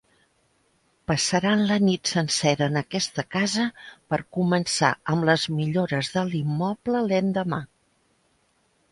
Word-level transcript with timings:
Passaran 1.09 1.59
la 1.71 1.75
nit 1.81 2.11
sencera 2.13 2.69
en 2.71 2.79
aquesta 2.81 3.25
casa 3.35 3.65
per 4.13 4.19
començar 4.37 4.89
amb 5.13 5.27
les 5.31 5.43
millores 5.59 6.09
de 6.15 6.23
l'immoble 6.31 7.03
l'endemà. 7.11 7.61